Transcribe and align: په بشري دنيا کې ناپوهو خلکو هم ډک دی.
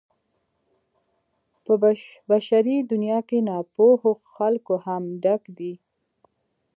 په 1.65 1.73
بشري 2.31 2.75
دنيا 2.91 3.19
کې 3.29 3.37
ناپوهو 3.49 4.11
خلکو 4.35 4.75
هم 4.85 5.03
ډک 5.23 5.43
دی. 5.57 5.73